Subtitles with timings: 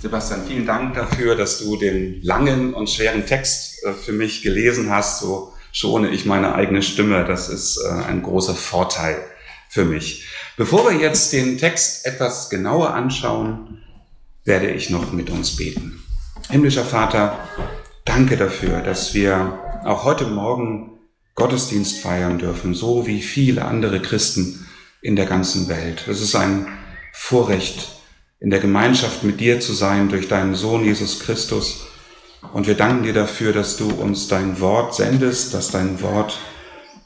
[0.00, 4.90] Sebastian, vielen Dank dafür, dass du den langen und schweren Text äh, für mich gelesen
[4.90, 5.20] hast.
[5.20, 7.24] So schone ich meine eigene Stimme.
[7.24, 9.16] Das ist äh, ein großer Vorteil
[9.68, 10.28] für mich.
[10.56, 13.82] Bevor wir jetzt den Text etwas genauer anschauen,
[14.44, 16.02] werde ich noch mit uns beten.
[16.48, 17.36] Himmlischer Vater,
[18.04, 20.92] danke dafür, dass wir auch heute Morgen
[21.34, 24.66] Gottesdienst feiern dürfen, so wie viele andere Christen
[25.02, 26.06] in der ganzen Welt.
[26.08, 26.68] Es ist ein
[27.12, 27.97] Vorrecht,
[28.40, 31.86] in der Gemeinschaft mit dir zu sein durch deinen Sohn Jesus Christus.
[32.52, 36.38] Und wir danken dir dafür, dass du uns dein Wort sendest, dass dein Wort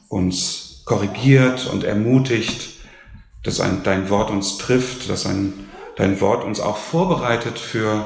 [0.09, 2.69] uns korrigiert und ermutigt,
[3.43, 5.53] dass ein, dein Wort uns trifft, dass ein,
[5.95, 8.05] dein Wort uns auch vorbereitet für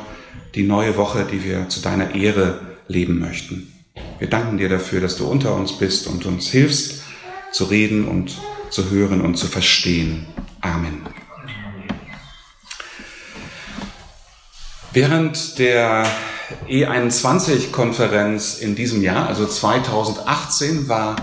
[0.56, 3.74] die neue Woche, die wir zu deiner Ehre leben möchten.
[4.20, 7.04] Wir danken dir dafür, dass du unter uns bist und uns hilfst
[7.52, 8.38] zu reden und
[8.70, 10.28] zu hören und zu verstehen.
[10.62, 11.27] Amen.
[14.94, 16.06] Während der
[16.70, 21.18] E21-Konferenz in diesem Jahr, also 2018, war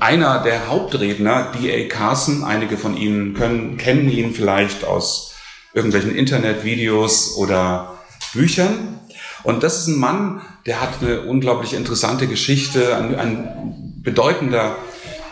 [0.00, 1.88] einer der Hauptredner D.A.
[1.88, 2.44] Carson.
[2.44, 5.34] Einige von Ihnen können, kennen ihn vielleicht aus
[5.74, 7.98] irgendwelchen Internetvideos oder
[8.32, 9.00] Büchern.
[9.42, 14.76] Und das ist ein Mann, der hat eine unglaublich interessante Geschichte, ein, ein bedeutender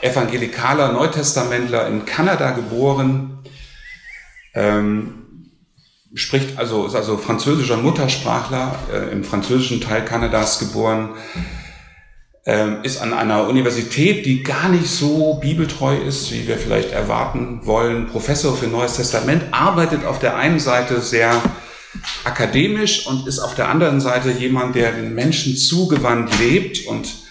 [0.03, 3.39] evangelikaler Neutestamentler in Kanada geboren.
[4.55, 5.22] Ähm,
[6.15, 11.11] spricht also, ist also französischer Muttersprachler, äh, im französischen Teil Kanadas geboren,
[12.45, 17.61] ähm, ist an einer Universität, die gar nicht so bibeltreu ist, wie wir vielleicht erwarten
[17.65, 21.41] wollen, Professor für Neues Testament, arbeitet auf der einen Seite sehr
[22.25, 27.22] akademisch und ist auf der anderen Seite jemand, der den Menschen zugewandt lebt und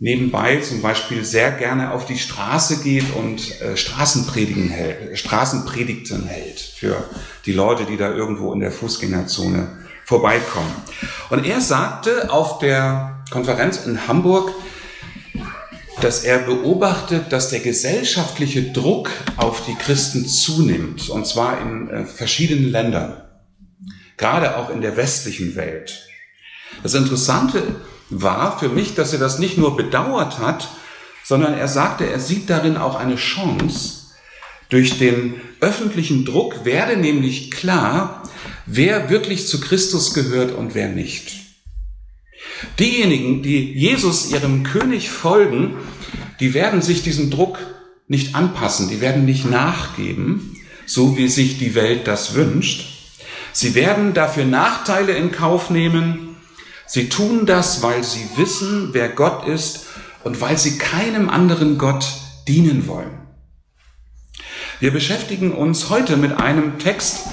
[0.00, 6.58] nebenbei zum Beispiel sehr gerne auf die Straße geht und äh, Straßenpredigen hält, Straßenpredigten hält
[6.58, 7.04] für
[7.46, 9.68] die Leute, die da irgendwo in der Fußgängerzone
[10.06, 10.74] vorbeikommen.
[11.28, 14.52] Und er sagte auf der Konferenz in Hamburg,
[16.00, 22.06] dass er beobachtet, dass der gesellschaftliche Druck auf die Christen zunimmt, und zwar in äh,
[22.06, 23.22] verschiedenen Ländern,
[24.16, 26.06] gerade auch in der westlichen Welt.
[26.82, 27.62] Das Interessante
[28.10, 30.68] war für mich, dass er das nicht nur bedauert hat,
[31.24, 34.00] sondern er sagte, er sieht darin auch eine Chance.
[34.68, 38.22] Durch den öffentlichen Druck werde nämlich klar,
[38.66, 41.32] wer wirklich zu Christus gehört und wer nicht.
[42.78, 45.76] Diejenigen, die Jesus, ihrem König, folgen,
[46.40, 47.58] die werden sich diesem Druck
[48.08, 50.56] nicht anpassen, die werden nicht nachgeben,
[50.86, 52.86] so wie sich die Welt das wünscht.
[53.52, 56.29] Sie werden dafür Nachteile in Kauf nehmen,
[56.92, 59.86] Sie tun das, weil sie wissen, wer Gott ist
[60.24, 62.04] und weil sie keinem anderen Gott
[62.48, 63.16] dienen wollen.
[64.80, 67.28] Wir beschäftigen uns heute mit einem Text,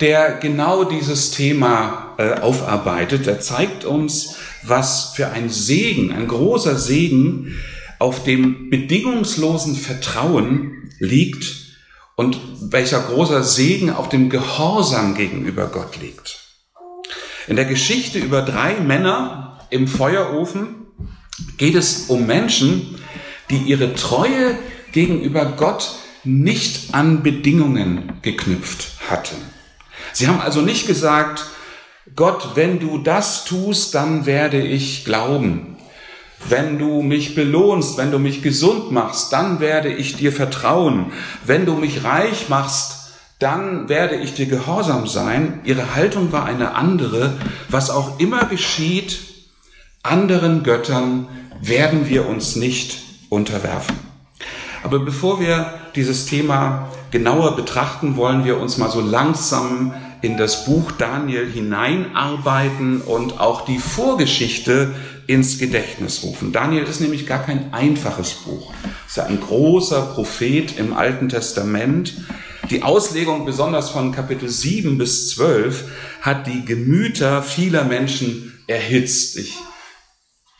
[0.00, 3.26] der genau dieses Thema äh, aufarbeitet.
[3.26, 7.56] Er zeigt uns, was für ein Segen, ein großer Segen
[7.98, 11.46] auf dem bedingungslosen Vertrauen liegt
[12.14, 16.41] und welcher großer Segen auf dem Gehorsam gegenüber Gott liegt.
[17.48, 20.86] In der Geschichte über drei Männer im Feuerofen
[21.56, 22.98] geht es um Menschen,
[23.50, 24.58] die ihre Treue
[24.92, 29.36] gegenüber Gott nicht an Bedingungen geknüpft hatten.
[30.12, 31.46] Sie haben also nicht gesagt,
[32.14, 35.76] Gott, wenn du das tust, dann werde ich glauben.
[36.48, 41.12] Wenn du mich belohnst, wenn du mich gesund machst, dann werde ich dir vertrauen.
[41.44, 43.01] Wenn du mich reich machst,
[43.42, 45.60] dann werde ich dir gehorsam sein.
[45.64, 47.34] Ihre Haltung war eine andere.
[47.68, 49.18] Was auch immer geschieht,
[50.02, 51.26] anderen Göttern
[51.60, 52.98] werden wir uns nicht
[53.28, 53.96] unterwerfen.
[54.84, 59.92] Aber bevor wir dieses Thema genauer betrachten, wollen wir uns mal so langsam
[60.22, 64.94] in das Buch Daniel hineinarbeiten und auch die Vorgeschichte
[65.26, 66.52] ins Gedächtnis rufen.
[66.52, 68.72] Daniel ist nämlich gar kein einfaches Buch.
[69.06, 72.14] Es ist ja ein großer Prophet im Alten Testament,
[72.72, 75.84] die Auslegung besonders von Kapitel 7 bis 12
[76.22, 79.36] hat die Gemüter vieler Menschen erhitzt.
[79.36, 79.58] Ich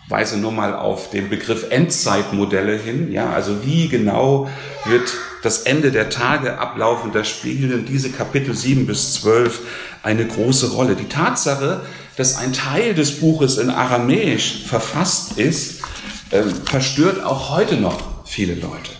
[0.09, 3.11] weise nur mal auf den Begriff Endzeitmodelle hin.
[3.11, 4.51] Ja, also wie genau
[4.85, 7.13] wird das Ende der Tage ablaufen?
[7.13, 9.61] Da spielen diese Kapitel 7 bis 12
[10.03, 10.97] eine große Rolle.
[10.97, 11.81] Die Tatsache,
[12.19, 15.81] dass ein Teil des Buches in Aramäisch verfasst ist,
[16.29, 18.91] äh, verstört auch heute noch viele Leute.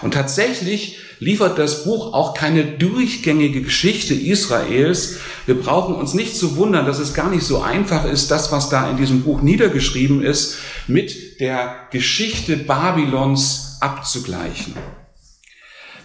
[0.00, 5.18] Und tatsächlich liefert das Buch auch keine durchgängige Geschichte Israels.
[5.46, 8.68] Wir brauchen uns nicht zu wundern, dass es gar nicht so einfach ist, das, was
[8.68, 14.74] da in diesem Buch niedergeschrieben ist, mit der Geschichte Babylons abzugleichen.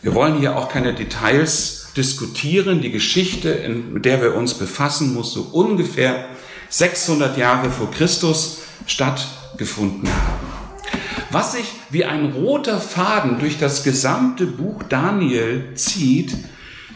[0.01, 2.81] Wir wollen hier auch keine Details diskutieren.
[2.81, 6.29] Die Geschichte, mit der wir uns befassen, muss so ungefähr
[6.69, 10.58] 600 Jahre vor Christus stattgefunden haben.
[11.31, 16.35] Was sich wie ein roter Faden durch das gesamte Buch Daniel zieht,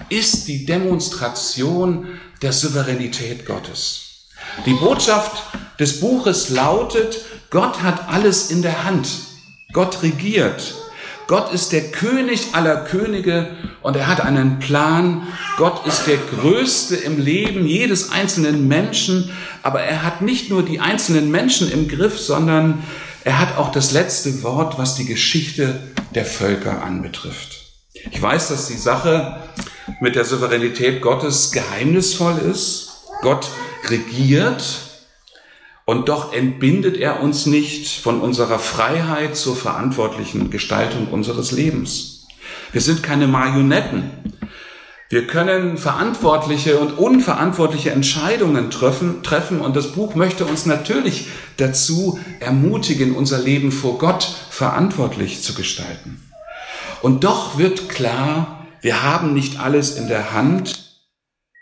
[0.09, 2.07] ist die Demonstration
[2.41, 4.25] der Souveränität Gottes.
[4.65, 5.43] Die Botschaft
[5.79, 7.21] des Buches lautet,
[7.51, 9.07] Gott hat alles in der Hand.
[9.71, 10.75] Gott regiert.
[11.27, 15.27] Gott ist der König aller Könige und er hat einen Plan.
[15.57, 19.31] Gott ist der Größte im Leben jedes einzelnen Menschen,
[19.61, 22.83] aber er hat nicht nur die einzelnen Menschen im Griff, sondern
[23.23, 25.79] er hat auch das letzte Wort, was die Geschichte
[26.13, 27.63] der Völker anbetrifft.
[28.11, 29.37] Ich weiß, dass die Sache
[30.01, 32.89] mit der Souveränität Gottes geheimnisvoll ist.
[33.21, 33.49] Gott
[33.87, 34.63] regiert
[35.85, 42.27] und doch entbindet er uns nicht von unserer Freiheit zur verantwortlichen Gestaltung unseres Lebens.
[42.71, 44.11] Wir sind keine Marionetten.
[45.09, 51.27] Wir können verantwortliche und unverantwortliche Entscheidungen treffen, treffen und das Buch möchte uns natürlich
[51.57, 56.23] dazu ermutigen, unser Leben vor Gott verantwortlich zu gestalten.
[57.01, 60.97] Und doch wird klar, wir haben nicht alles in der Hand.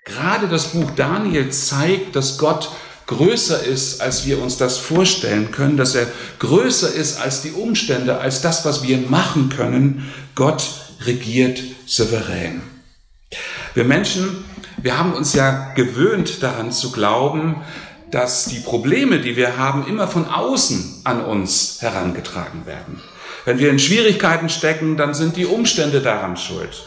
[0.06, 2.70] Gerade das Buch Daniel zeigt, dass Gott
[3.08, 6.08] größer ist, als wir uns das vorstellen können, dass er
[6.40, 10.12] größer ist als die Umstände, als das, was wir machen können.
[10.36, 10.64] Gott
[11.06, 12.62] regiert souverän.
[13.74, 14.44] Wir Menschen,
[14.82, 17.56] wir haben uns ja gewöhnt daran zu glauben,
[18.12, 23.02] dass die Probleme, die wir haben, immer von außen an uns herangetragen werden.
[23.46, 26.84] Wenn wir in Schwierigkeiten stecken, dann sind die Umstände daran schuld.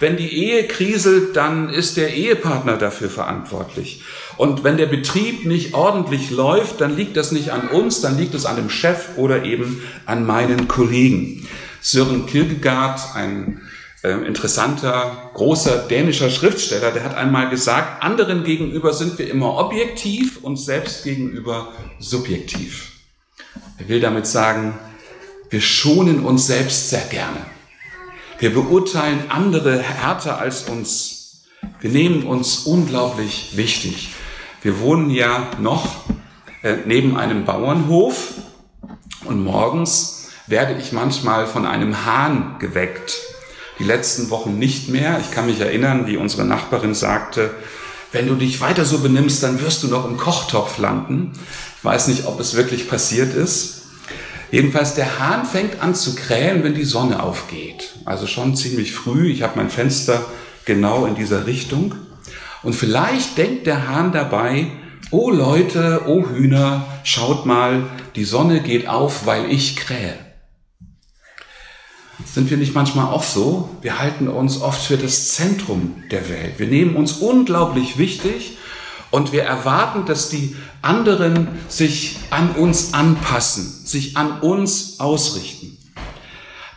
[0.00, 4.02] Wenn die Ehe kriselt, dann ist der Ehepartner dafür verantwortlich.
[4.36, 8.34] Und wenn der Betrieb nicht ordentlich läuft, dann liegt das nicht an uns, dann liegt
[8.34, 11.46] es an dem Chef oder eben an meinen Kollegen.
[11.80, 13.60] Sören Kierkegaard, ein
[14.02, 20.38] äh, interessanter, großer dänischer Schriftsteller, der hat einmal gesagt, anderen gegenüber sind wir immer objektiv
[20.42, 21.68] und selbst gegenüber
[21.98, 22.92] subjektiv.
[23.78, 24.78] Er will damit sagen,
[25.50, 27.46] wir schonen uns selbst sehr gerne.
[28.38, 31.44] Wir beurteilen andere härter als uns.
[31.80, 34.10] Wir nehmen uns unglaublich wichtig.
[34.62, 36.04] Wir wohnen ja noch
[36.62, 38.34] äh, neben einem Bauernhof
[39.24, 43.31] und morgens werde ich manchmal von einem Hahn geweckt.
[43.82, 45.18] Die letzten Wochen nicht mehr.
[45.20, 47.50] Ich kann mich erinnern, wie unsere Nachbarin sagte,
[48.12, 51.32] wenn du dich weiter so benimmst, dann wirst du noch im Kochtopf landen.
[51.78, 53.86] Ich weiß nicht, ob es wirklich passiert ist.
[54.52, 57.94] Jedenfalls, der Hahn fängt an zu krähen, wenn die Sonne aufgeht.
[58.04, 59.32] Also schon ziemlich früh.
[59.32, 60.24] Ich habe mein Fenster
[60.64, 61.96] genau in dieser Richtung.
[62.62, 64.68] Und vielleicht denkt der Hahn dabei,
[65.10, 67.82] oh Leute, oh Hühner, schaut mal,
[68.14, 70.14] die Sonne geht auf, weil ich krähe.
[72.32, 73.68] Sind wir nicht manchmal auch so?
[73.82, 76.54] Wir halten uns oft für das Zentrum der Welt.
[76.56, 78.56] Wir nehmen uns unglaublich wichtig
[79.10, 85.76] und wir erwarten, dass die anderen sich an uns anpassen, sich an uns ausrichten.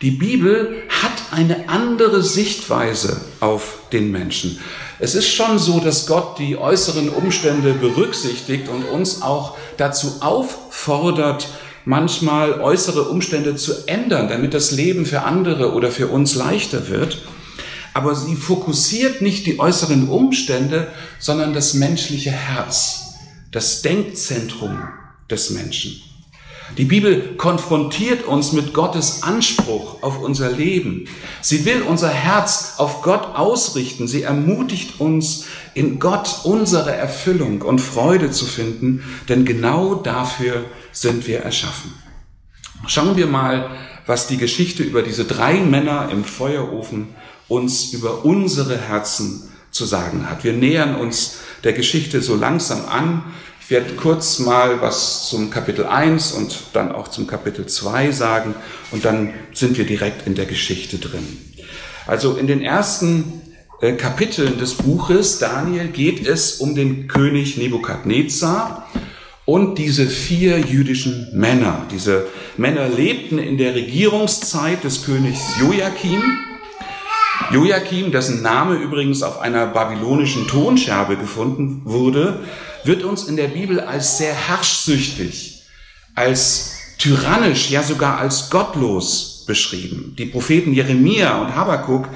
[0.02, 4.60] Die Bibel hat eine andere Sichtweise auf den Menschen.
[5.00, 11.48] Es ist schon so, dass Gott die äußeren Umstände berücksichtigt und uns auch dazu auffordert,
[11.86, 17.22] manchmal äußere Umstände zu ändern, damit das Leben für andere oder für uns leichter wird
[17.96, 23.14] aber sie fokussiert nicht die äußeren Umstände, sondern das menschliche Herz,
[23.54, 24.78] das Denkzentrum
[25.30, 26.02] des Menschen.
[26.78, 31.08] Die Bibel konfrontiert uns mit Gottes Anspruch auf unser Leben.
[31.40, 34.10] Sie will unser Herz auf Gott ausrichten.
[34.10, 40.66] Sie ermutigt uns, in Gott unsere Erfüllung und Freude zu finden, denn genau dafür
[40.96, 41.94] sind wir erschaffen.
[42.88, 43.72] Schauen wir mal,
[44.06, 47.16] was die Geschichte über diese drei Männer im Feuerofen
[47.48, 50.44] uns über unsere Herzen zu sagen hat.
[50.44, 53.24] Wir nähern uns der Geschichte so langsam an.
[53.62, 58.56] Ich werde kurz mal was zum Kapitel 1 und dann auch zum Kapitel 2 sagen
[58.92, 61.26] und dann sind wir direkt in der Geschichte drin.
[62.06, 63.42] Also in den ersten
[63.82, 68.88] äh, Kapiteln des Buches Daniel geht es um den König Nebukadnezar
[69.46, 71.86] und diese vier jüdischen Männer.
[71.92, 76.22] Diese Männer lebten in der Regierungszeit des Königs Joachim
[77.52, 82.40] Joachim, dessen Name übrigens auf einer babylonischen Tonscherbe gefunden wurde,
[82.84, 85.64] wird uns in der Bibel als sehr herrschsüchtig,
[86.16, 90.16] als tyrannisch, ja sogar als gottlos beschrieben.
[90.18, 92.08] Die Propheten Jeremia und Habakkuk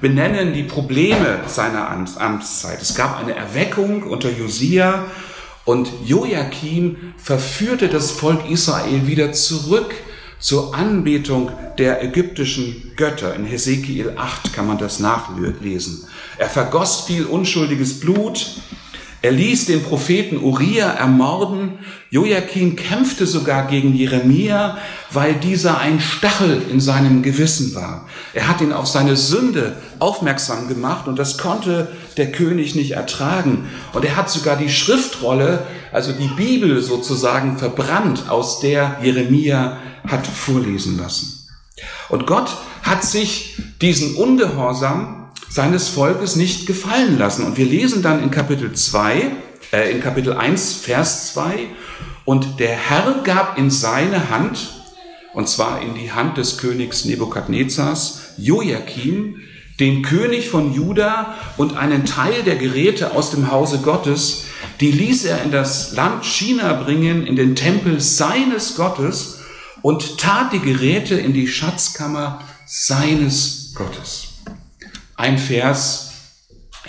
[0.00, 2.80] benennen die Probleme seiner Amtszeit.
[2.80, 5.04] Es gab eine Erweckung unter Josia
[5.68, 9.94] und Joachim verführte das Volk Israel wieder zurück
[10.38, 13.34] zur Anbetung der ägyptischen Götter.
[13.34, 16.06] In Hesekiel 8 kann man das nachlesen.
[16.38, 18.62] Er vergoss viel unschuldiges Blut.
[19.20, 21.80] Er ließ den Propheten Uriah ermorden.
[22.10, 24.78] Joachim kämpfte sogar gegen Jeremia,
[25.10, 28.06] weil dieser ein Stachel in seinem Gewissen war.
[28.32, 33.68] Er hat ihn auf seine Sünde aufmerksam gemacht und das konnte der König nicht ertragen.
[33.92, 40.26] Und er hat sogar die Schriftrolle, also die Bibel sozusagen verbrannt, aus der Jeremia hat
[40.28, 41.48] vorlesen lassen.
[42.08, 45.17] Und Gott hat sich diesen Ungehorsam
[45.50, 47.44] seines Volkes nicht gefallen lassen.
[47.44, 49.30] Und wir lesen dann in Kapitel 2,
[49.72, 51.68] äh, in Kapitel 1, Vers 2,
[52.24, 54.70] und der Herr gab in seine Hand,
[55.32, 59.40] und zwar in die Hand des Königs Nebukadnezars, Joachim,
[59.80, 64.44] den König von Juda und einen Teil der Geräte aus dem Hause Gottes,
[64.80, 69.40] die ließ er in das Land China bringen, in den Tempel seines Gottes,
[69.80, 74.27] und tat die Geräte in die Schatzkammer seines Gottes.
[75.18, 76.12] Ein Vers,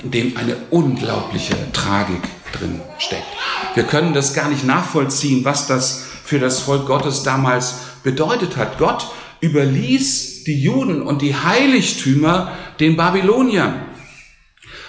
[0.01, 2.21] in dem eine unglaubliche Tragik
[2.53, 3.27] drin steckt.
[3.73, 8.77] Wir können das gar nicht nachvollziehen, was das für das Volk Gottes damals bedeutet hat.
[8.77, 13.81] Gott überließ die Juden und die Heiligtümer den Babyloniern.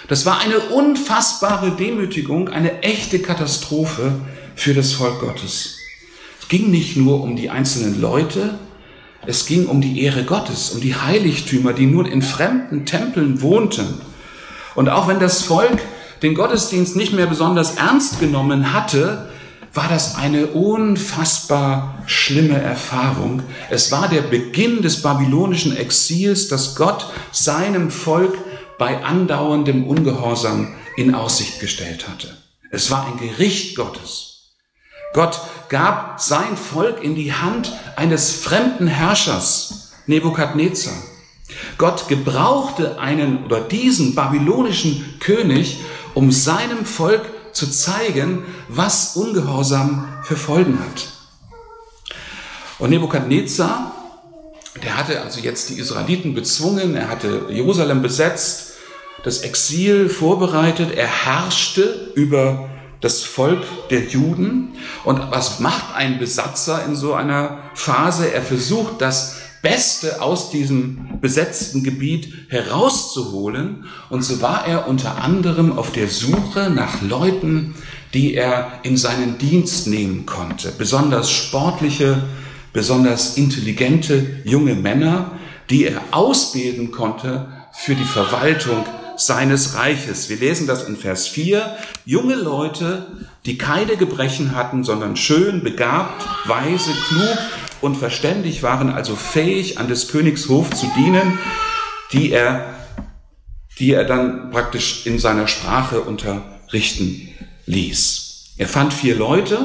[0.07, 4.13] Das war eine unfassbare Demütigung, eine echte Katastrophe
[4.55, 5.81] für das Volk Gottes
[6.51, 8.59] ging nicht nur um die einzelnen Leute,
[9.25, 14.01] es ging um die Ehre Gottes, um die Heiligtümer, die nun in fremden Tempeln wohnten.
[14.75, 15.79] Und auch wenn das Volk
[16.21, 19.29] den Gottesdienst nicht mehr besonders ernst genommen hatte,
[19.73, 23.41] war das eine unfassbar schlimme Erfahrung.
[23.69, 28.37] Es war der Beginn des babylonischen Exils, das Gott seinem Volk
[28.77, 32.35] bei andauerndem Ungehorsam in Aussicht gestellt hatte.
[32.69, 34.30] Es war ein Gericht Gottes.
[35.13, 40.93] Gott gab sein Volk in die Hand eines fremden Herrschers, Nebukadnezar.
[41.77, 45.79] Gott gebrauchte einen oder diesen babylonischen König,
[46.13, 51.09] um seinem Volk zu zeigen, was Ungehorsam für Folgen hat.
[52.79, 53.93] Und Nebukadnezar,
[54.81, 58.73] der hatte also jetzt die Israeliten bezwungen, er hatte Jerusalem besetzt,
[59.23, 62.70] das Exil vorbereitet, er herrschte über
[63.01, 64.69] das Volk der Juden.
[65.03, 68.31] Und was macht ein Besatzer in so einer Phase?
[68.31, 73.85] Er versucht, das Beste aus diesem besetzten Gebiet herauszuholen.
[74.09, 77.75] Und so war er unter anderem auf der Suche nach Leuten,
[78.13, 80.71] die er in seinen Dienst nehmen konnte.
[80.77, 82.23] Besonders sportliche,
[82.73, 85.31] besonders intelligente junge Männer,
[85.69, 88.83] die er ausbilden konnte für die Verwaltung
[89.25, 90.29] seines Reiches.
[90.29, 91.77] Wir lesen das in Vers 4.
[92.05, 93.05] Junge Leute,
[93.45, 97.37] die keine Gebrechen hatten, sondern schön, begabt, weise, klug
[97.81, 101.39] und verständig waren, also fähig, an des Königs Hof zu dienen,
[102.11, 102.73] die er,
[103.79, 107.29] die er dann praktisch in seiner Sprache unterrichten
[107.65, 108.55] ließ.
[108.57, 109.59] Er fand vier Leute,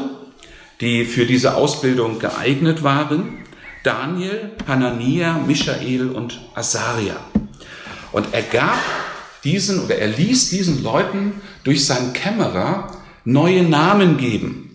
[0.80, 3.44] die für diese Ausbildung geeignet waren.
[3.82, 7.16] Daniel, Hanania, Michael und Asaria.
[8.12, 8.78] Und er gab
[9.46, 12.92] diesen oder er ließ diesen Leuten durch seinen Kämmerer
[13.24, 14.74] neue Namen geben.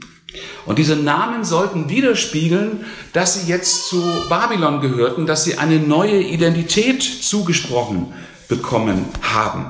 [0.65, 6.21] Und diese Namen sollten widerspiegeln, dass sie jetzt zu Babylon gehörten, dass sie eine neue
[6.21, 8.13] Identität zugesprochen
[8.47, 9.65] bekommen haben.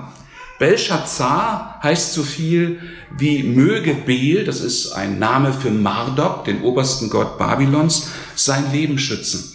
[0.59, 2.79] Belshazzar heißt so viel
[3.17, 8.99] wie möge Bel, das ist ein Name für Marduk, den obersten Gott Babylons, sein Leben
[8.99, 9.51] schützen.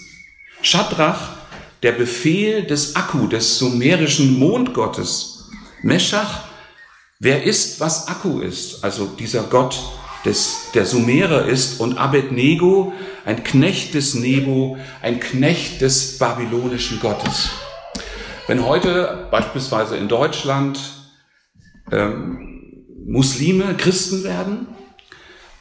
[0.63, 1.37] Shadrach,
[1.85, 5.36] der Befehl des Akku, des sumerischen Mondgottes,
[5.87, 6.43] Meschach,
[7.21, 9.79] wer ist, was Akku ist, also dieser Gott,
[10.25, 12.93] des, der Sumerer ist, und Abednego,
[13.25, 17.51] ein Knecht des Nebo, ein Knecht des babylonischen Gottes.
[18.49, 20.79] Wenn heute beispielsweise in Deutschland
[21.93, 24.67] ähm, Muslime Christen werden,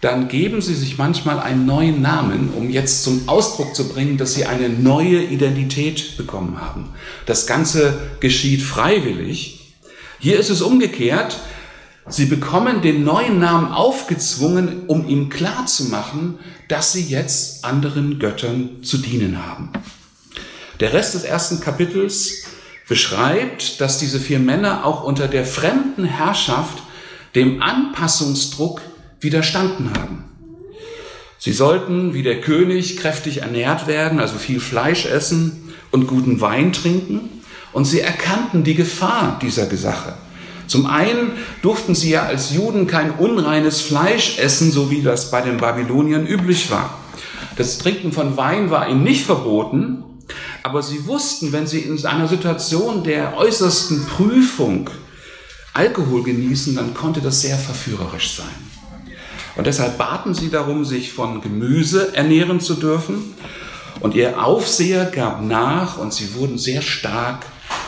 [0.02, 4.34] dann geben sie sich manchmal einen neuen Namen, um jetzt zum Ausdruck zu bringen, dass
[4.34, 6.90] sie eine neue Identität bekommen haben.
[7.26, 9.55] Das Ganze geschieht freiwillig
[10.20, 11.40] hier ist es umgekehrt.
[12.08, 18.98] Sie bekommen den neuen Namen aufgezwungen, um ihm klarzumachen, dass sie jetzt anderen Göttern zu
[18.98, 19.72] dienen haben.
[20.80, 22.46] Der Rest des ersten Kapitels
[22.88, 26.84] beschreibt, dass diese vier Männer auch unter der fremden Herrschaft
[27.34, 28.82] dem Anpassungsdruck
[29.20, 30.26] widerstanden haben.
[31.38, 36.74] Sie sollten wie der König kräftig ernährt werden, also viel Fleisch essen und guten Wein
[36.74, 37.30] trinken.
[37.76, 40.14] Und sie erkannten die Gefahr dieser Sache.
[40.66, 45.42] Zum einen durften sie ja als Juden kein unreines Fleisch essen, so wie das bei
[45.42, 46.98] den Babyloniern üblich war.
[47.58, 50.06] Das Trinken von Wein war ihnen nicht verboten,
[50.64, 54.90] aber sie wussten, wenn sie in einer Situation der äußersten Prüfung
[55.74, 58.56] Alkohol genießen, dann konnte das sehr verführerisch sein.
[59.58, 63.34] Und deshalb baten sie darum, sich von Gemüse ernähren zu dürfen.
[64.00, 67.46] Und ihr Aufseher gab nach und sie wurden sehr stark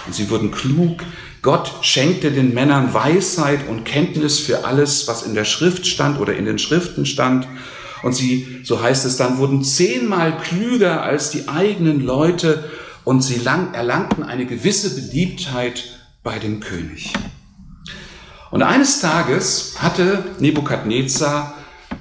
[0.07, 1.01] und sie wurden klug.
[1.41, 6.35] Gott schenkte den Männern Weisheit und Kenntnis für alles, was in der Schrift stand oder
[6.35, 7.47] in den Schriften stand.
[8.03, 12.63] Und sie, so heißt es dann, wurden zehnmal klüger als die eigenen Leute
[13.03, 17.13] und sie lang, erlangten eine gewisse Beliebtheit bei dem König.
[18.49, 21.53] Und eines Tages hatte Nebukadnezar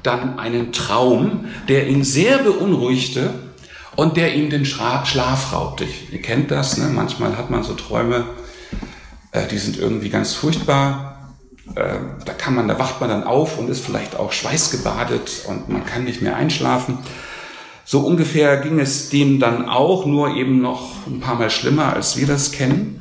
[0.02, 3.45] dann einen Traum, der ihn sehr beunruhigte
[3.96, 5.86] und der ihm den Schlaf raubte.
[6.12, 6.88] Ihr kennt das, ne?
[6.92, 8.26] manchmal hat man so Träume,
[9.32, 11.32] äh, die sind irgendwie ganz furchtbar.
[11.74, 15.68] Äh, da kann man, da wacht man dann auf und ist vielleicht auch schweißgebadet und
[15.68, 16.98] man kann nicht mehr einschlafen.
[17.84, 22.16] So ungefähr ging es dem dann auch, nur eben noch ein paar Mal schlimmer, als
[22.16, 23.00] wir das kennen.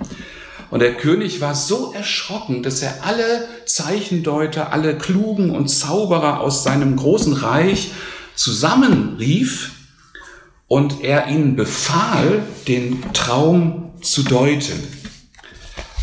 [0.70, 6.64] Und der König war so erschrocken, dass er alle Zeichendeuter, alle Klugen und Zauberer aus
[6.64, 7.92] seinem großen Reich
[8.36, 9.72] zusammenrief
[10.68, 14.82] und er ihnen befahl, den Traum zu deuten.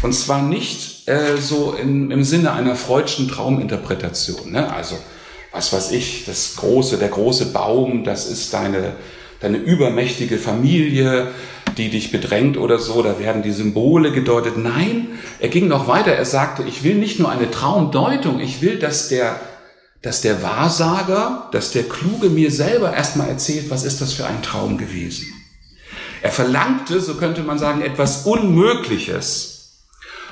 [0.02, 4.52] Und zwar nicht äh, so in, im Sinne einer freudschen Trauminterpretation.
[4.52, 4.72] Ne?
[4.72, 4.96] Also,
[5.52, 8.94] was weiß ich, das große, der große Baum, das ist deine,
[9.40, 11.28] deine übermächtige Familie,
[11.76, 14.56] die dich bedrängt oder so, da werden die Symbole gedeutet.
[14.58, 15.08] Nein,
[15.40, 16.12] er ging noch weiter.
[16.12, 19.40] Er sagte, ich will nicht nur eine Traumdeutung, ich will, dass der,
[20.02, 24.42] dass der Wahrsager, dass der Kluge mir selber erstmal erzählt, was ist das für ein
[24.42, 25.26] Traum gewesen.
[26.22, 29.82] Er verlangte, so könnte man sagen, etwas Unmögliches.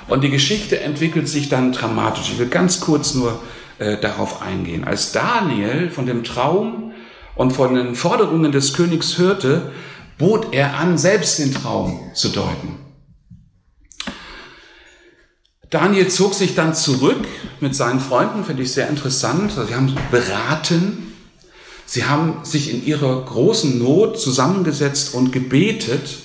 [0.08, 2.30] Und die Geschichte entwickelt sich dann dramatisch.
[2.32, 3.40] Ich will ganz kurz nur
[3.78, 4.84] äh, darauf eingehen.
[4.84, 6.92] Als Daniel von dem Traum
[7.36, 9.70] und von den Forderungen des Königs hörte,
[10.18, 12.89] bot er an, selbst den Traum zu deuten.
[15.70, 17.24] Daniel zog sich dann zurück
[17.60, 19.52] mit seinen Freunden, finde ich sehr interessant.
[19.52, 21.14] Sie haben beraten,
[21.86, 26.18] sie haben sich in ihrer großen Not zusammengesetzt und gebetet.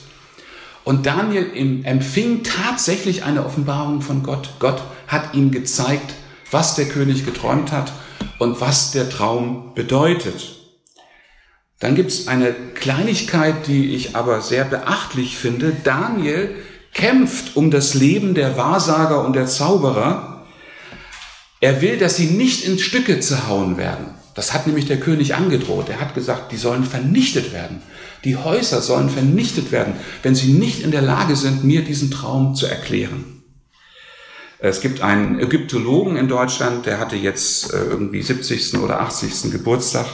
[0.83, 4.49] Und Daniel empfing tatsächlich eine Offenbarung von Gott.
[4.57, 6.15] Gott hat ihm gezeigt,
[6.49, 7.91] was der König geträumt hat
[8.39, 10.55] und was der Traum bedeutet.
[11.79, 15.75] Dann gibt es eine Kleinigkeit, die ich aber sehr beachtlich finde.
[15.83, 16.55] Daniel
[16.95, 20.45] kämpft um das Leben der Wahrsager und der Zauberer.
[21.59, 24.15] Er will, dass sie nicht in Stücke zerhauen werden.
[24.33, 25.89] Das hat nämlich der König angedroht.
[25.89, 27.81] Er hat gesagt, die sollen vernichtet werden.
[28.23, 32.55] Die Häuser sollen vernichtet werden, wenn sie nicht in der Lage sind, mir diesen Traum
[32.55, 33.43] zu erklären.
[34.59, 38.75] Es gibt einen Ägyptologen in Deutschland, der hatte jetzt äh, irgendwie 70.
[38.79, 39.51] oder 80.
[39.51, 40.07] Geburtstag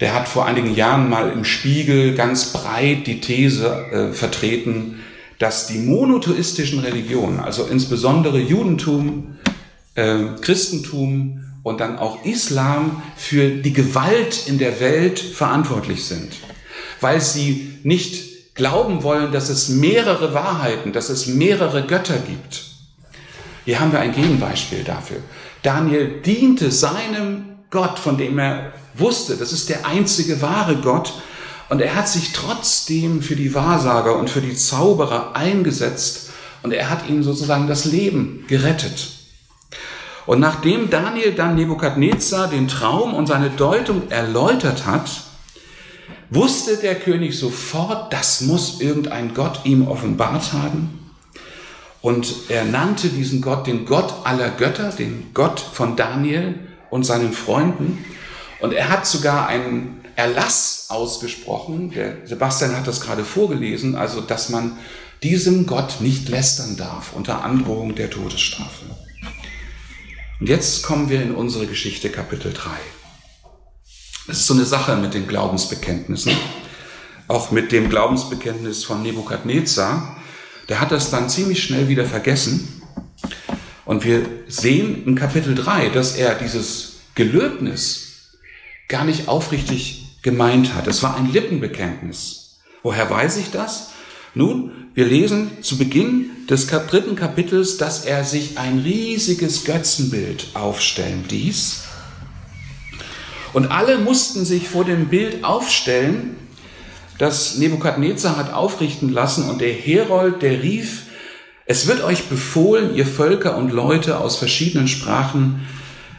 [0.00, 5.00] der hat vor einigen Jahren mal im Spiegel ganz breit die These äh, vertreten,
[5.38, 9.36] dass die monotheistischen Religionen, also insbesondere Judentum,
[9.94, 16.32] äh, Christentum und dann auch Islam für die Gewalt in der Welt verantwortlich sind,
[17.00, 22.64] weil sie nicht glauben wollen, dass es mehrere Wahrheiten, dass es mehrere Götter gibt.
[23.64, 25.18] Hier haben wir ein Gegenbeispiel dafür.
[25.62, 31.14] Daniel diente seinem Gott, von dem er wusste, das ist der einzige wahre Gott.
[31.68, 36.30] Und er hat sich trotzdem für die Wahrsager und für die Zauberer eingesetzt
[36.62, 39.08] und er hat ihnen sozusagen das Leben gerettet.
[40.26, 45.08] Und nachdem Daniel dann Nebukadnezar den Traum und seine Deutung erläutert hat,
[46.30, 51.12] wusste der König sofort, das muss irgendein Gott ihm offenbart haben.
[52.00, 56.56] Und er nannte diesen Gott den Gott aller Götter, den Gott von Daniel
[56.90, 58.04] und seinen Freunden.
[58.60, 64.48] Und er hat sogar einen Erlass ausgesprochen, der Sebastian hat das gerade vorgelesen, also dass
[64.48, 64.78] man
[65.22, 68.86] diesem Gott nicht lästern darf unter Androhung der Todesstrafe.
[70.40, 72.70] Und jetzt kommen wir in unsere Geschichte Kapitel 3.
[74.26, 76.32] Das ist so eine Sache mit den Glaubensbekenntnissen,
[77.28, 80.16] auch mit dem Glaubensbekenntnis von Nebukadnezar.
[80.70, 82.82] Der hat das dann ziemlich schnell wieder vergessen.
[83.84, 88.06] Und wir sehen in Kapitel 3, dass er dieses Gelöbnis
[88.88, 90.88] gar nicht aufrichtig gemeint hat.
[90.88, 92.58] Es war ein Lippenbekenntnis.
[92.82, 93.92] Woher weiß ich das?
[94.34, 101.24] Nun, wir lesen zu Beginn des dritten Kapitels, dass er sich ein riesiges Götzenbild aufstellen
[101.28, 101.84] ließ.
[103.52, 106.36] Und alle mussten sich vor dem Bild aufstellen,
[107.18, 109.48] das Nebukadnezar hat aufrichten lassen.
[109.48, 111.02] Und der Herold, der rief,
[111.66, 115.66] es wird euch befohlen, ihr Völker und Leute aus verschiedenen Sprachen,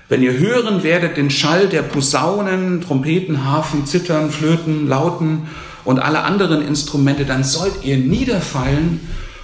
[0.09, 5.47] Wenn ihr hören werdet den Schall der Posaunen, Trompeten, Harfen, Zittern, Flöten, Lauten
[5.83, 9.01] und alle anderen Instrumente, dann sollt ihr niederfallen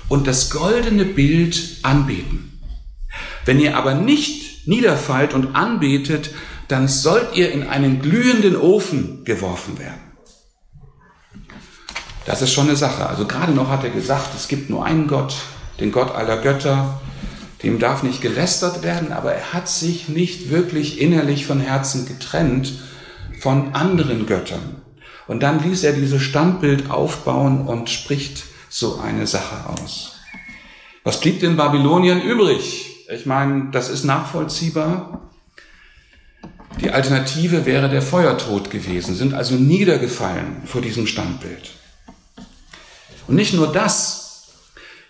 [0.08, 2.60] und das goldene Bild anbeten.
[3.46, 6.32] Wenn ihr aber nicht niederfallt und anbetet,
[6.70, 10.00] dann sollt ihr in einen glühenden Ofen geworfen werden.
[12.26, 13.06] Das ist schon eine Sache.
[13.06, 15.36] Also gerade noch hat er gesagt, es gibt nur einen Gott,
[15.82, 17.02] den Gott aller Götter.
[17.64, 22.74] Dem darf nicht gelästert werden, aber er hat sich nicht wirklich innerlich von Herzen getrennt
[23.40, 24.82] von anderen Göttern.
[25.28, 30.16] Und dann ließ er dieses Standbild aufbauen und spricht so eine Sache aus.
[31.04, 33.08] Was blieb den Babylonien übrig?
[33.10, 35.32] Ich meine, das ist nachvollziehbar.
[36.82, 41.72] Die Alternative wäre der Feuertod gewesen, sind also niedergefallen vor diesem Standbild.
[43.28, 44.48] Und nicht nur das,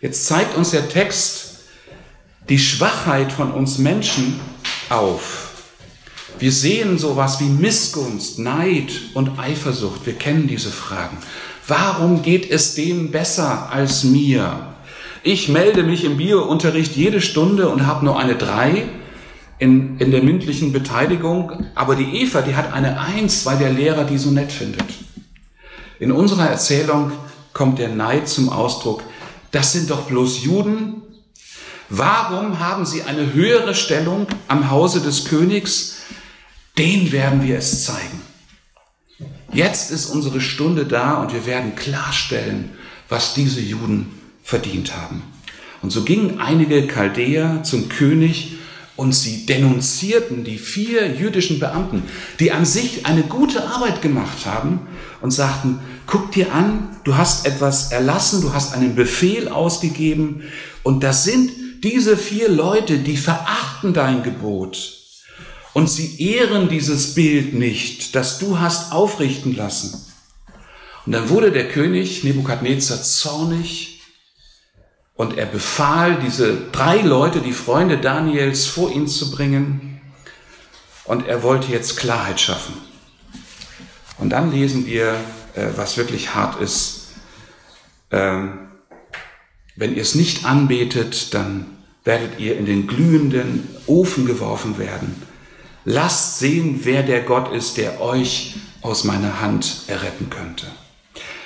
[0.02, 1.53] jetzt zeigt uns der Text
[2.50, 4.40] die Schwachheit von uns Menschen
[4.90, 5.52] auf.
[6.40, 10.06] Wir sehen sowas wie Missgunst, Neid und Eifersucht.
[10.06, 11.18] Wir kennen diese Fragen.
[11.68, 14.74] Warum geht es dem besser als mir?
[15.24, 18.84] Ich melde mich im Biounterricht jede Stunde und habe nur eine drei
[19.60, 24.04] in, in der mündlichen Beteiligung, aber die Eva, die hat eine Eins, weil der Lehrer
[24.04, 24.84] die so nett findet.
[26.00, 27.14] In unserer Erzählung
[27.54, 29.04] kommt der Neid zum Ausdruck.
[29.52, 31.03] Das sind doch bloß Juden.
[31.90, 35.98] Warum haben sie eine höhere Stellung am Hause des Königs?
[36.78, 38.22] Den werden wir es zeigen.
[39.52, 42.72] Jetzt ist unsere Stunde da und wir werden klarstellen,
[43.10, 45.22] was diese Juden verdient haben.
[45.84, 48.58] Und so gingen einige Chaldäer zum König
[48.96, 52.04] und sie denunzierten die vier jüdischen Beamten,
[52.40, 54.82] die an sich eine gute Arbeit gemacht haben
[55.22, 60.44] und sagten, guck dir an, du hast etwas erlassen, du hast einen Befehl ausgegeben
[60.84, 61.52] und das sind
[61.84, 64.94] diese vier Leute, die verachten dein Gebot
[65.74, 70.06] und sie ehren dieses Bild nicht, das du hast aufrichten lassen.
[71.06, 74.02] Und dann wurde der König Nebukadnezar zornig
[75.16, 80.02] und er befahl, diese drei Leute, die Freunde Daniels, vor ihn zu bringen.
[81.06, 82.76] Und er wollte jetzt Klarheit schaffen.
[84.18, 85.16] Und dann lesen wir,
[85.54, 87.08] äh, was wirklich hart ist.
[88.10, 88.70] Ähm,
[89.76, 91.73] wenn ihr es nicht anbetet, dann
[92.04, 95.16] werdet ihr in den glühenden Ofen geworfen werden.
[95.86, 100.68] Lasst sehen, wer der Gott ist, der euch aus meiner Hand erretten könnte.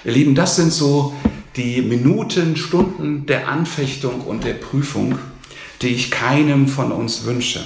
[0.03, 1.13] Ihr Lieben, das sind so
[1.55, 5.17] die Minuten, Stunden der Anfechtung und der Prüfung,
[5.81, 7.65] die ich keinem von uns wünsche.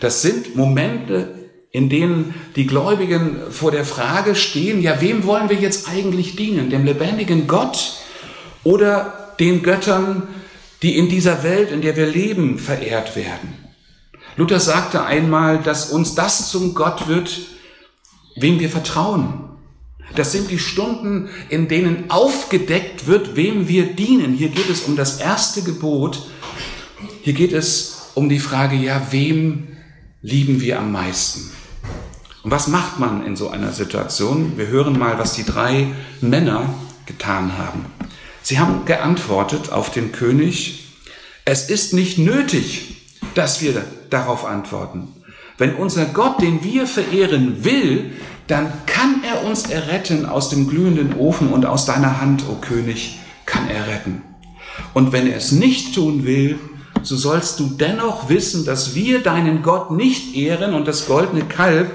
[0.00, 5.56] Das sind Momente, in denen die Gläubigen vor der Frage stehen, ja, wem wollen wir
[5.56, 6.70] jetzt eigentlich dienen?
[6.70, 7.94] Dem lebendigen Gott
[8.64, 10.28] oder den Göttern,
[10.82, 13.54] die in dieser Welt, in der wir leben, verehrt werden?
[14.36, 17.40] Luther sagte einmal, dass uns das zum Gott wird,
[18.36, 19.50] wem wir vertrauen.
[20.14, 24.34] Das sind die Stunden, in denen aufgedeckt wird, wem wir dienen.
[24.34, 26.26] Hier geht es um das erste Gebot.
[27.22, 29.68] Hier geht es um die Frage, ja, wem
[30.20, 31.50] lieben wir am meisten?
[32.42, 34.56] Und was macht man in so einer Situation?
[34.56, 35.86] Wir hören mal, was die drei
[36.20, 36.74] Männer
[37.06, 37.86] getan haben.
[38.42, 40.84] Sie haben geantwortet auf den König,
[41.44, 42.96] es ist nicht nötig,
[43.34, 45.08] dass wir darauf antworten.
[45.58, 48.12] Wenn unser Gott, den wir verehren, will,
[48.48, 52.60] dann kann er uns erretten aus dem glühenden Ofen und aus deiner Hand, o oh
[52.60, 54.22] König, kann er retten.
[54.94, 56.58] Und wenn er es nicht tun will,
[57.02, 61.90] so sollst du dennoch wissen, dass wir deinen Gott nicht ehren und das goldene Kalb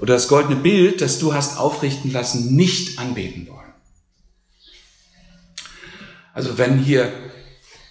[0.00, 3.59] oder das goldene Bild, das du hast aufrichten lassen, nicht anbeten wollen.
[6.32, 7.12] Also wenn hier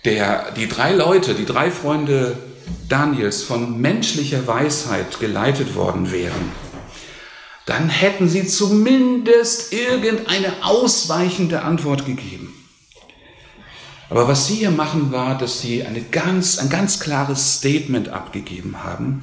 [0.05, 2.37] der, die drei Leute, die drei Freunde
[2.87, 6.51] Daniels von menschlicher Weisheit geleitet worden wären,
[7.65, 12.55] dann hätten sie zumindest irgendeine ausweichende Antwort gegeben.
[14.09, 18.83] Aber was sie hier machen, war, dass sie eine ganz, ein ganz klares Statement abgegeben
[18.83, 19.21] haben.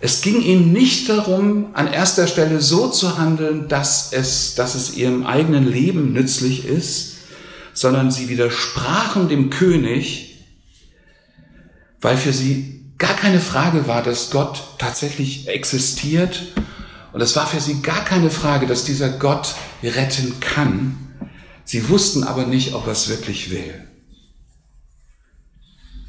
[0.00, 4.96] Es ging ihnen nicht darum, an erster Stelle so zu handeln, dass es, dass es
[4.96, 7.17] ihrem eigenen Leben nützlich ist,
[7.78, 10.44] sondern sie widersprachen dem König,
[12.00, 16.42] weil für sie gar keine Frage war, dass Gott tatsächlich existiert
[17.12, 20.96] und es war für sie gar keine Frage, dass dieser Gott retten kann.
[21.64, 23.86] Sie wussten aber nicht, ob er es wirklich will.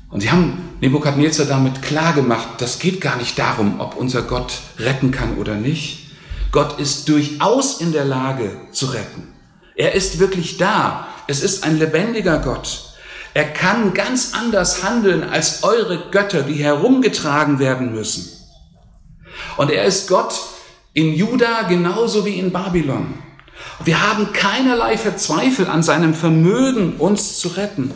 [0.10, 4.62] Und sie haben Nebukadnezar damit klar gemacht, das geht gar nicht darum, ob unser Gott
[4.79, 6.10] retten kann oder nicht.
[6.51, 9.27] Gott ist durchaus in der Lage zu retten.
[9.75, 11.09] Er ist wirklich da.
[11.29, 12.95] Es ist ein lebendiger Gott.
[13.35, 18.27] Er kann ganz anders handeln als eure Götter, die herumgetragen werden müssen.
[19.55, 20.33] Und er ist Gott
[20.93, 23.13] in Juda genauso wie in Babylon.
[23.85, 27.91] Wir haben keinerlei Verzweifel an seinem Vermögen, uns zu retten.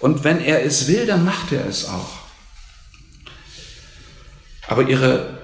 [0.00, 2.10] Und wenn er es will, dann macht er es auch.
[4.66, 5.38] Aber ihre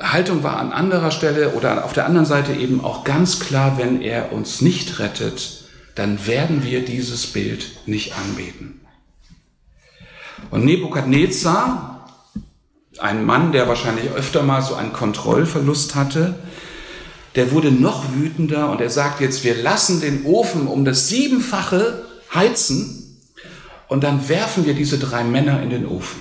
[0.00, 4.00] Haltung war an anderer Stelle oder auf der anderen Seite eben auch ganz klar, wenn
[4.00, 5.67] er uns nicht rettet,
[5.98, 8.80] dann werden wir dieses Bild nicht anbeten.
[10.50, 12.08] Und Nebukadnezar,
[12.98, 16.36] ein Mann, der wahrscheinlich öfter mal so einen Kontrollverlust hatte,
[17.34, 22.04] der wurde noch wütender und er sagt jetzt, wir lassen den Ofen um das Siebenfache
[22.32, 23.18] heizen
[23.88, 26.20] und dann werfen wir diese drei Männer in den Ofen.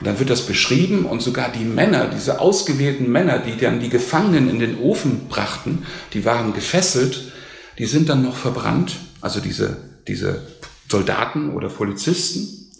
[0.00, 3.88] Und dann wird das beschrieben und sogar die Männer, diese ausgewählten Männer, die dann die
[3.88, 7.32] Gefangenen in den Ofen brachten, die waren gefesselt,
[7.80, 10.42] die sind dann noch verbrannt, also diese, diese
[10.86, 12.70] Soldaten oder Polizisten.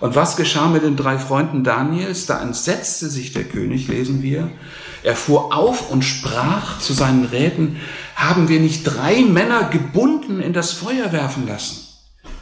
[0.00, 2.26] Und was geschah mit den drei Freunden Daniels?
[2.26, 4.50] Da entsetzte sich der König, lesen wir.
[5.04, 7.76] Er fuhr auf und sprach zu seinen Räten,
[8.16, 11.86] haben wir nicht drei Männer gebunden in das Feuer werfen lassen?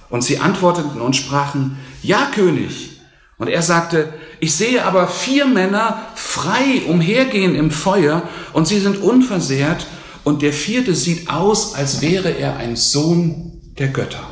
[0.08, 3.02] Und sie antworteten und sprachen, ja König.
[3.36, 8.22] Und er sagte, ich sehe aber vier Männer frei umhergehen im Feuer
[8.54, 9.86] und sie sind unversehrt
[10.28, 14.28] und der vierte sieht aus, als wäre er ein Sohn der Götter.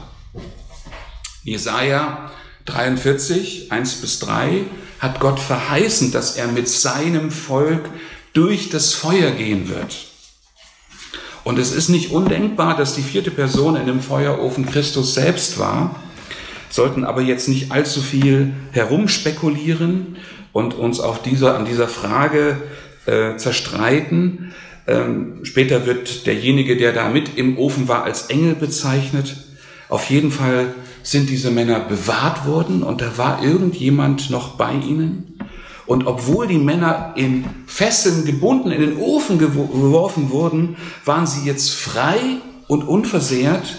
[1.43, 2.31] Jesaja
[2.67, 4.65] 43, 1 bis 3
[4.99, 7.89] hat Gott verheißen, dass er mit seinem Volk
[8.35, 9.97] durch das Feuer gehen wird.
[11.45, 15.99] Und es ist nicht undenkbar, dass die vierte Person in dem Feuerofen Christus selbst war,
[16.69, 20.19] sollten aber jetzt nicht allzu viel herumspekulieren
[20.53, 22.59] und uns auf dieser, an dieser Frage
[23.07, 24.53] äh, zerstreiten.
[24.87, 29.37] Ähm, später wird derjenige, der da mit im Ofen war, als Engel bezeichnet.
[29.89, 35.39] Auf jeden Fall sind diese Männer bewahrt worden und da war irgendjemand noch bei ihnen.
[35.87, 41.71] Und obwohl die Männer in Fesseln gebunden in den Ofen geworfen wurden, waren sie jetzt
[41.75, 42.19] frei
[42.67, 43.77] und unversehrt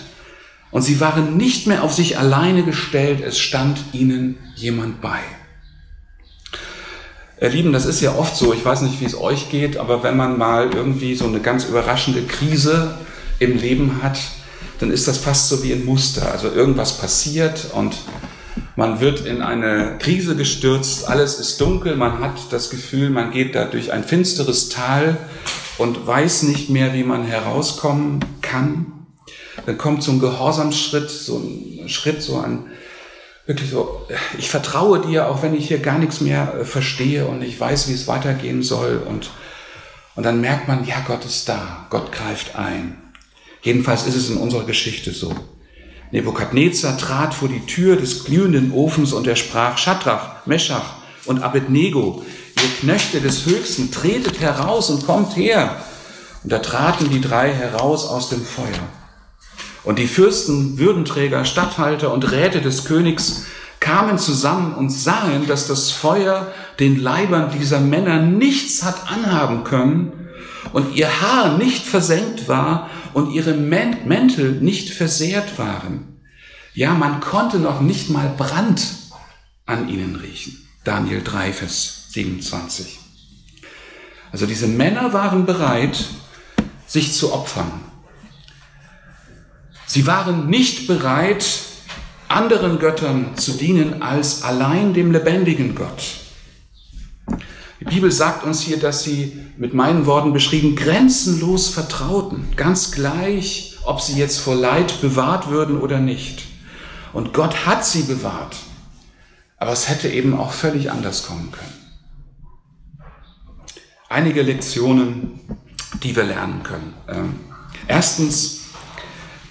[0.71, 5.19] und sie waren nicht mehr auf sich alleine gestellt, es stand ihnen jemand bei.
[7.39, 10.03] Ihr Lieben, das ist ja oft so, ich weiß nicht, wie es euch geht, aber
[10.03, 12.95] wenn man mal irgendwie so eine ganz überraschende Krise
[13.39, 14.19] im Leben hat,
[14.79, 16.31] dann ist das fast so wie ein Muster.
[16.31, 17.95] Also irgendwas passiert und
[18.75, 23.53] man wird in eine Krise gestürzt, alles ist dunkel, man hat das Gefühl, man geht
[23.55, 25.17] da durch ein finsteres Tal
[25.77, 28.93] und weiß nicht mehr, wie man herauskommen kann
[29.65, 32.67] dann kommt so ein Gehorsamsschritt, so ein Schritt, so ein,
[33.47, 34.05] wirklich so,
[34.37, 37.87] ich vertraue dir, auch wenn ich hier gar nichts mehr äh, verstehe und ich weiß,
[37.87, 39.31] wie es weitergehen soll und,
[40.15, 42.97] und dann merkt man, ja, Gott ist da, Gott greift ein.
[43.61, 45.33] Jedenfalls ist es in unserer Geschichte so.
[46.11, 52.23] Nebukadnezar trat vor die Tür des glühenden Ofens und er sprach, Schadrach, Meschach und Abednego,
[52.55, 55.81] ihr Knechte des Höchsten, tretet heraus und kommt her.
[56.43, 58.87] Und da traten die drei heraus aus dem Feuer.
[59.87, 63.45] Und die Fürsten, Würdenträger, Statthalter und Räte des Königs
[63.79, 70.27] kamen zusammen und sahen, dass das Feuer den Leibern dieser Männer nichts hat anhaben können
[70.73, 76.19] und ihr Haar nicht versenkt war und ihre Mäntel nicht versehrt waren.
[76.73, 78.85] Ja, man konnte noch nicht mal Brand
[79.65, 80.67] an ihnen riechen.
[80.83, 82.99] Daniel 3, Vers 27.
[84.33, 86.07] Also diese Männer waren bereit,
[86.87, 87.86] sich zu opfern.
[89.87, 91.45] Sie waren nicht bereit,
[92.27, 96.03] anderen Göttern zu dienen als allein dem lebendigen Gott.
[97.79, 103.77] Die Bibel sagt uns hier, dass sie mit meinen Worten beschrieben grenzenlos vertrauten, ganz gleich,
[103.85, 106.43] ob sie jetzt vor Leid bewahrt würden oder nicht.
[107.13, 108.57] Und Gott hat sie bewahrt,
[109.55, 111.73] aber es hätte eben auch völlig anders kommen können.
[114.09, 115.39] Einige Lektionen,
[116.03, 116.93] die wir lernen können.
[117.07, 117.35] Ähm,
[117.87, 118.66] erstens,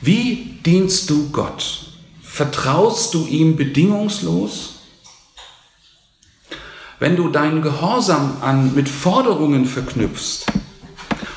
[0.07, 1.87] wie dienst du Gott?
[2.23, 4.75] Vertraust du ihm bedingungslos?
[6.99, 10.47] Wenn du deinen Gehorsam an, mit Forderungen verknüpfst,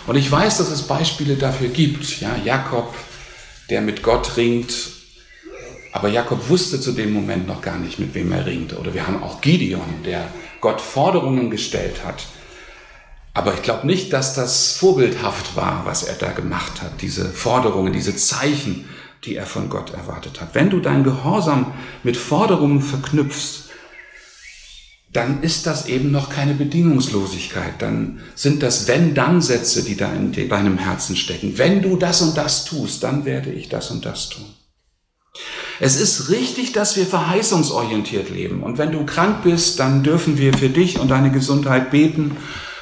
[0.08, 2.94] und ich weiß, dass es Beispiele dafür gibt, ja, Jakob,
[3.70, 4.74] der mit Gott ringt,
[5.92, 8.78] aber Jakob wusste zu dem Moment noch gar nicht, mit wem er ringt.
[8.78, 10.28] Oder wir haben auch Gideon, der
[10.62, 12.26] Gott Forderungen gestellt hat,
[13.40, 17.94] aber ich glaube nicht, dass das vorbildhaft war, was er da gemacht hat, diese Forderungen,
[17.94, 18.84] diese Zeichen,
[19.24, 20.56] die er von Gott erwartet hat.
[20.56, 21.74] Wenn du dein Gehorsam
[22.04, 23.70] mit Forderungen verknüpfst,
[25.14, 27.76] dann ist das eben noch keine Bedingungslosigkeit.
[27.82, 31.58] Dann sind das Wenn-Dann-Sätze, die da in deinem Herzen stecken.
[31.58, 34.48] Wenn du das und das tust, dann werde ich das und das tun.
[35.80, 38.64] Es ist richtig, dass wir verheißungsorientiert leben.
[38.64, 42.36] Und wenn du krank bist, dann dürfen wir für dich und deine Gesundheit beten.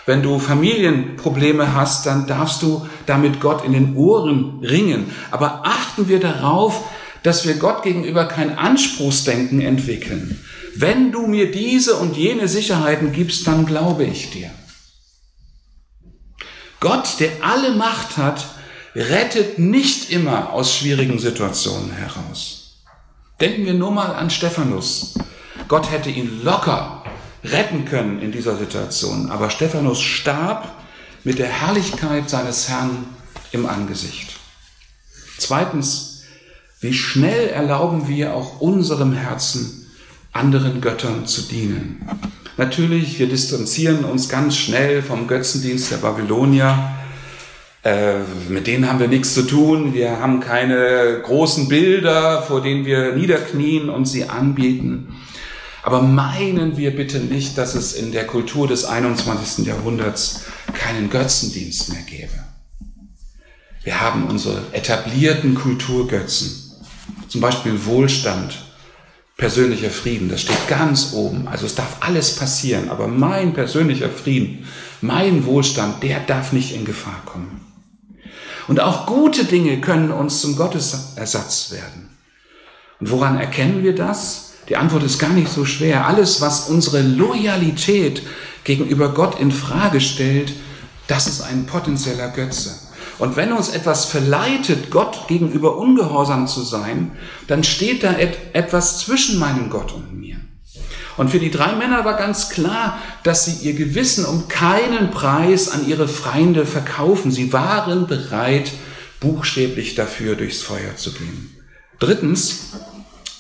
[0.08, 5.12] Wenn du Familienprobleme hast, dann darfst du damit Gott in den Ohren ringen.
[5.32, 6.86] Aber achten wir darauf,
[7.24, 10.42] dass wir Gott gegenüber kein Anspruchsdenken entwickeln.
[10.76, 14.50] Wenn du mir diese und jene Sicherheiten gibst, dann glaube ich dir.
[16.80, 18.46] Gott, der alle Macht hat,
[18.96, 22.86] rettet nicht immer aus schwierigen Situationen heraus.
[23.42, 25.16] Denken wir nur mal an Stephanus.
[25.68, 27.04] Gott hätte ihn locker
[27.52, 30.76] retten können in dieser Situation, aber Stephanus starb
[31.24, 33.06] mit der Herrlichkeit seines Herrn
[33.52, 34.38] im Angesicht.
[35.38, 36.24] Zweitens,
[36.80, 39.88] wie schnell erlauben wir auch unserem Herzen,
[40.32, 42.08] anderen Göttern zu dienen.
[42.58, 46.92] Natürlich, wir distanzieren uns ganz schnell vom Götzendienst der Babylonier.
[47.84, 49.94] Äh, mit denen haben wir nichts zu tun.
[49.94, 55.16] Wir haben keine großen Bilder, vor denen wir niederknien und sie anbieten.
[55.88, 59.66] Aber meinen wir bitte nicht, dass es in der Kultur des 21.
[59.66, 60.42] Jahrhunderts
[60.74, 62.44] keinen Götzendienst mehr gäbe.
[63.86, 66.74] Wir haben unsere etablierten Kulturgötzen,
[67.30, 68.66] zum Beispiel Wohlstand,
[69.38, 71.48] persönlicher Frieden, das steht ganz oben.
[71.48, 74.68] Also es darf alles passieren, aber mein persönlicher Frieden,
[75.00, 77.62] mein Wohlstand, der darf nicht in Gefahr kommen.
[78.68, 82.10] Und auch gute Dinge können uns zum Gottesersatz werden.
[83.00, 84.47] Und woran erkennen wir das?
[84.70, 86.08] Die Antwort ist gar nicht so schwer.
[86.08, 88.22] Alles, was unsere Loyalität
[88.64, 90.54] gegenüber Gott in Frage stellt,
[91.08, 92.76] das ist ein potenzieller Götze.
[93.18, 97.12] Und wenn uns etwas verleitet, Gott gegenüber ungehorsam zu sein,
[97.48, 100.36] dann steht da et etwas zwischen meinem Gott und mir.
[101.16, 105.70] Und für die drei Männer war ganz klar, dass sie ihr Gewissen um keinen Preis
[105.70, 107.32] an ihre Feinde verkaufen.
[107.32, 108.72] Sie waren bereit,
[109.20, 111.56] buchstäblich dafür durchs Feuer zu gehen.
[112.00, 112.74] Drittens,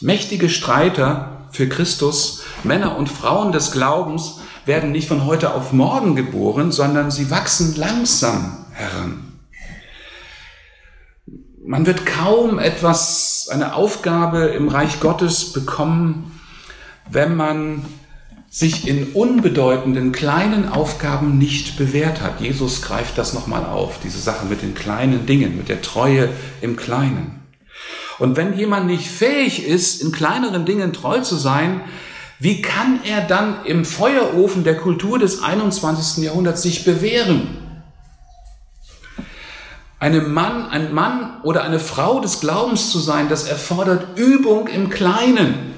[0.02, 6.16] mächtige Streiter für Christus, Männer und Frauen des Glaubens, werden nicht von heute auf morgen
[6.16, 9.24] geboren, sondern sie wachsen langsam heran.
[11.66, 16.40] Man wird kaum etwas, eine Aufgabe im Reich Gottes bekommen,
[17.10, 17.86] wenn man
[18.50, 22.40] sich in unbedeutenden kleinen Aufgaben nicht bewährt hat.
[22.40, 26.30] Jesus greift das nochmal auf, diese Sache mit den kleinen Dingen, mit der Treue
[26.62, 27.47] im Kleinen.
[28.20, 31.82] Und wenn jemand nicht fähig ist, in kleineren Dingen treu zu sein,
[32.40, 36.24] wie kann er dann im Feuerofen der Kultur des 21.
[36.24, 37.58] Jahrhunderts sich bewähren?
[40.00, 44.92] Einem Mann, ein Mann oder eine Frau des Glaubens zu sein, das erfordert Übung im
[44.92, 45.74] Kleinen.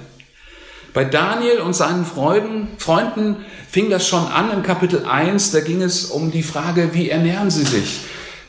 [0.93, 3.37] Bei Daniel und seinen Freunden, Freunden
[3.69, 5.51] fing das schon an im Kapitel 1.
[5.51, 8.01] Da ging es um die Frage, wie ernähren sie sich?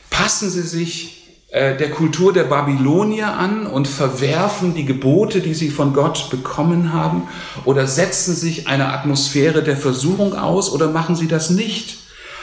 [0.09, 1.20] Passen sie sich
[1.51, 7.27] der Kultur der Babylonier an und verwerfen die Gebote, die sie von Gott bekommen haben?
[7.65, 11.97] Oder setzen sich eine Atmosphäre der Versuchung aus oder machen sie das nicht?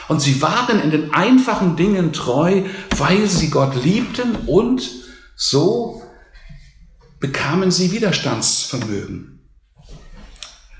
[0.09, 2.63] Und sie waren in den einfachen Dingen treu,
[2.97, 4.89] weil sie Gott liebten und
[5.35, 6.03] so
[7.19, 9.39] bekamen sie Widerstandsvermögen.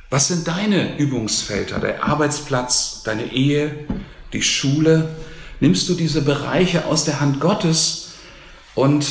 [0.09, 1.79] Was sind deine Übungsfelder?
[1.79, 3.87] Der Arbeitsplatz, deine Ehe,
[4.33, 5.09] die Schule?
[5.59, 8.08] Nimmst du diese Bereiche aus der Hand Gottes
[8.75, 9.05] und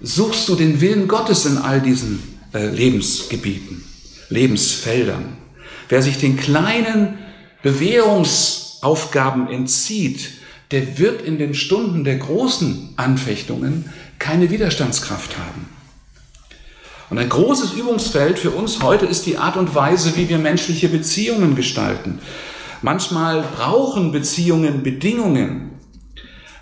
[0.00, 2.22] suchst du den Willen Gottes in all diesen
[2.54, 3.84] äh, Lebensgebieten,
[4.28, 5.36] Lebensfeldern?
[5.88, 7.18] Wer sich den kleinen
[7.62, 10.30] Bewährungs Aufgaben entzieht,
[10.70, 15.68] der wird in den Stunden der großen Anfechtungen keine Widerstandskraft haben.
[17.10, 20.88] Und ein großes Übungsfeld für uns heute ist die Art und Weise, wie wir menschliche
[20.88, 22.20] Beziehungen gestalten.
[22.82, 25.72] Manchmal brauchen Beziehungen Bedingungen,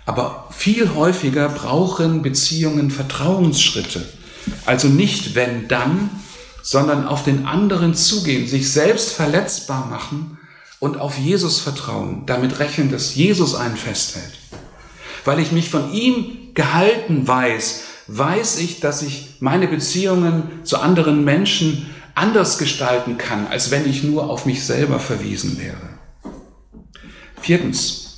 [0.05, 4.05] aber viel häufiger brauchen Beziehungen Vertrauensschritte.
[4.65, 6.09] Also nicht wenn dann,
[6.61, 10.37] sondern auf den anderen zugehen, sich selbst verletzbar machen
[10.79, 14.33] und auf Jesus vertrauen, damit rechnen, dass Jesus einen festhält.
[15.23, 21.23] Weil ich mich von ihm gehalten weiß, weiß ich, dass ich meine Beziehungen zu anderen
[21.23, 25.87] Menschen anders gestalten kann, als wenn ich nur auf mich selber verwiesen wäre.
[27.41, 28.08] Viertens,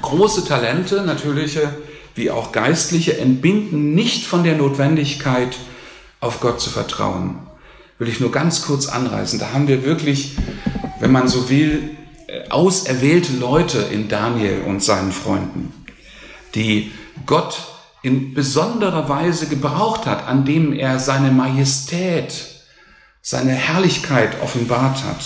[0.00, 1.74] große Talente, natürliche
[2.14, 5.56] wie auch geistliche, entbinden nicht von der Notwendigkeit,
[6.20, 7.38] auf Gott zu vertrauen.
[7.98, 9.38] Will ich nur ganz kurz anreißen.
[9.38, 10.36] Da haben wir wirklich
[11.02, 11.96] wenn man so will,
[12.28, 15.74] äh, auserwählte Leute in Daniel und seinen Freunden,
[16.54, 16.92] die
[17.26, 17.58] Gott
[18.02, 22.32] in besonderer Weise gebraucht hat, an dem er seine Majestät,
[23.20, 25.24] seine Herrlichkeit offenbart hat.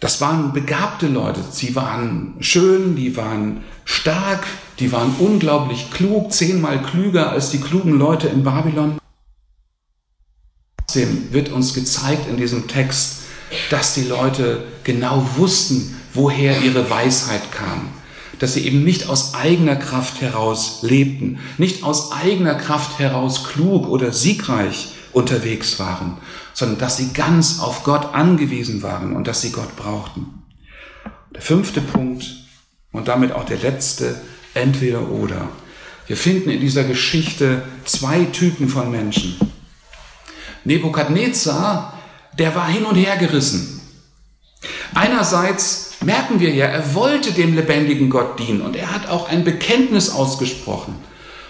[0.00, 1.40] Das waren begabte Leute.
[1.50, 4.46] Sie waren schön, die waren stark,
[4.78, 8.98] die waren unglaublich klug, zehnmal klüger als die klugen Leute in Babylon.
[10.78, 13.24] Trotzdem wird uns gezeigt in diesem Text,
[13.68, 17.90] dass die Leute genau wussten, woher ihre Weisheit kam.
[18.38, 23.86] Dass sie eben nicht aus eigener Kraft heraus lebten, nicht aus eigener Kraft heraus klug
[23.86, 26.16] oder siegreich unterwegs waren,
[26.60, 30.44] sondern dass sie ganz auf Gott angewiesen waren und dass sie Gott brauchten.
[31.34, 32.24] Der fünfte Punkt
[32.92, 34.20] und damit auch der letzte,
[34.54, 35.48] entweder oder.
[36.06, 39.36] Wir finden in dieser Geschichte zwei Typen von Menschen.
[40.64, 41.98] Nebukadnezar,
[42.38, 43.80] der war hin und her gerissen.
[44.94, 49.44] Einerseits merken wir ja, er wollte dem lebendigen Gott dienen und er hat auch ein
[49.44, 50.94] Bekenntnis ausgesprochen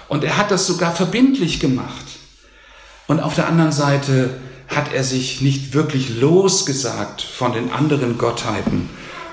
[0.08, 2.06] und er hat das sogar verbindlich gemacht.
[3.08, 4.38] Und auf der anderen Seite
[4.70, 8.88] hat er sich nicht wirklich losgesagt von den anderen Gottheiten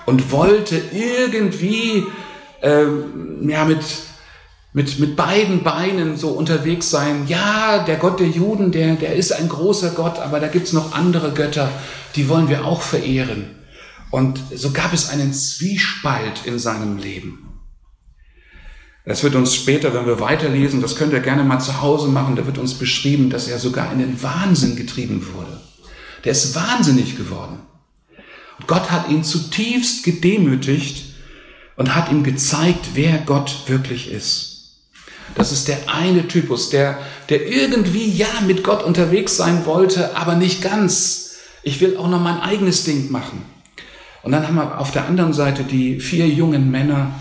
[0.05, 2.05] und wollte irgendwie
[2.61, 3.83] ähm, ja, mit
[4.73, 7.25] mit, mit beiden Beinen so unterwegs sein.
[7.27, 10.93] Ja, der Gott der Juden, der, der ist ein großer Gott, aber da gibt's noch
[10.93, 11.71] andere Götter,
[12.15, 13.55] die wollen wir auch verehren.
[14.11, 17.46] Und so gab es einen Zwiespalt in seinem Leben.
[19.07, 22.35] Das wird uns später, wenn wir weiterlesen, das könnt ihr gerne mal zu Hause machen,
[22.35, 25.61] da wird uns beschrieben, dass er sogar in den Wahnsinn getrieben wurde.
[26.25, 27.59] Der ist wahnsinnig geworden.
[28.59, 31.15] Und Gott hat ihn zutiefst gedemütigt
[31.77, 34.75] und hat ihm gezeigt, wer Gott wirklich ist.
[35.35, 36.97] Das ist der eine Typus, der,
[37.29, 41.37] der irgendwie ja mit Gott unterwegs sein wollte, aber nicht ganz.
[41.63, 43.41] Ich will auch noch mein eigenes Ding machen.
[44.21, 47.11] Und dann haben wir auf der anderen Seite die vier jungen Männer,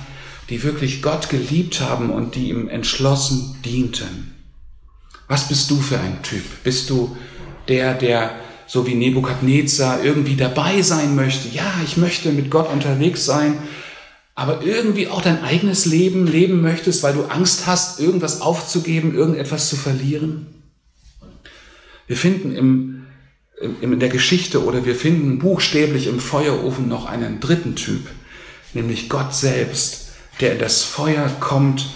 [0.48, 4.34] die wirklich Gott geliebt haben und die ihm entschlossen dienten.
[5.28, 6.44] Was bist du für ein Typ?
[6.62, 7.16] Bist du
[7.68, 8.38] der, der
[8.68, 11.48] so wie Nebukadnezar irgendwie dabei sein möchte?
[11.48, 13.58] Ja, ich möchte mit Gott unterwegs sein,
[14.34, 19.68] aber irgendwie auch dein eigenes Leben leben möchtest, weil du Angst hast, irgendwas aufzugeben, irgendetwas
[19.68, 20.46] zu verlieren?
[22.06, 23.06] Wir finden im,
[23.80, 28.06] in der Geschichte oder wir finden buchstäblich im Feuerofen noch einen dritten Typ,
[28.74, 30.05] nämlich Gott selbst,
[30.40, 31.90] der in das Feuer kommt,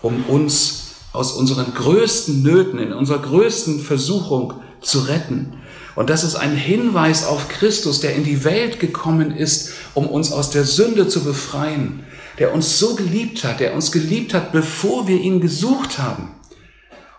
[0.00, 0.82] um uns
[1.12, 5.54] aus unseren größten Nöten, in unserer größten Versuchung zu retten.
[5.94, 10.32] Und das ist ein Hinweis auf Christus, der in die Welt gekommen ist, um uns
[10.32, 12.04] aus der Sünde zu befreien,
[12.38, 16.34] der uns so geliebt hat, der uns geliebt hat, bevor wir ihn gesucht haben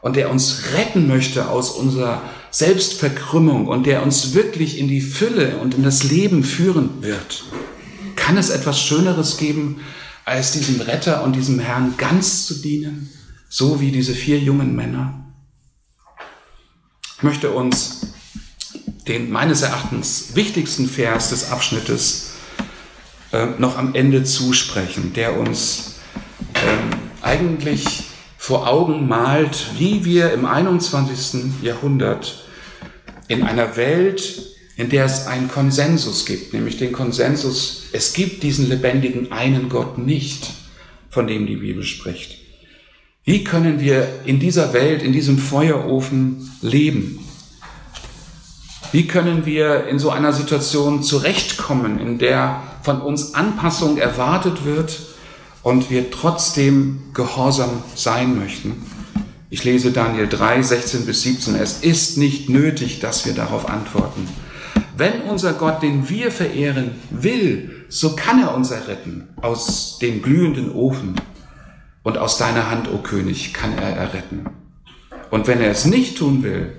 [0.02, 5.58] und der uns retten möchte aus unserer Selbstverkrümmung und der uns wirklich in die Fülle
[5.58, 7.44] und in das Leben führen wird.
[8.16, 9.82] Kann es etwas Schöneres geben,
[10.26, 13.12] als diesem Retter und diesem Herrn ganz zu dienen,
[13.50, 15.26] so wie diese vier jungen Männer?
[17.18, 18.14] Ich möchte uns
[19.08, 22.32] den meines Erachtens wichtigsten Vers des Abschnittes
[23.32, 25.96] äh, noch am Ende zusprechen, der uns
[26.56, 28.04] ähm, eigentlich
[28.38, 31.62] vor Augen malt, wie wir im 21.
[31.62, 32.46] Jahrhundert
[33.28, 38.70] in einer Welt, in der es einen Konsensus gibt, nämlich den Konsensus, es gibt diesen
[38.70, 40.50] lebendigen einen Gott nicht,
[41.10, 42.40] von dem die Bibel spricht.
[43.24, 47.20] Wie können wir in dieser Welt, in diesem Feuerofen leben?
[48.92, 55.00] Wie können wir in so einer Situation zurechtkommen, in der von uns Anpassung erwartet wird
[55.62, 58.84] und wir trotzdem gehorsam sein möchten?
[59.50, 61.56] Ich lese Daniel 3, 16 bis 17.
[61.56, 64.28] Es ist nicht nötig, dass wir darauf antworten.
[64.96, 70.72] Wenn unser Gott, den wir verehren, will, so kann er uns erretten aus dem glühenden
[70.72, 71.16] Ofen.
[72.04, 74.46] Und aus deiner Hand, o König, kann er erretten.
[75.32, 76.74] Und wenn er es nicht tun will,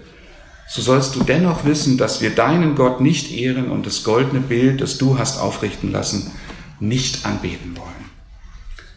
[0.68, 4.80] so sollst du dennoch wissen, dass wir deinen Gott nicht ehren und das goldene Bild,
[4.80, 6.30] das du hast aufrichten lassen,
[6.80, 8.10] nicht anbeten wollen.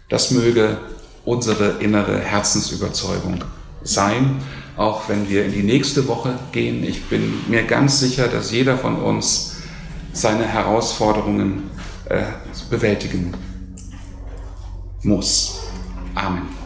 [0.10, 0.78] Das möge
[1.26, 3.44] unsere innere Herzensüberzeugung
[3.84, 4.42] sein,
[4.78, 6.84] auch wenn wir in die nächste Woche gehen.
[6.84, 9.58] Ich bin mir ganz sicher, dass jeder von uns
[10.14, 11.70] seine Herausforderungen
[12.06, 12.24] äh,
[12.70, 13.34] bewältigen
[15.04, 15.60] muss.
[16.16, 16.57] Amen.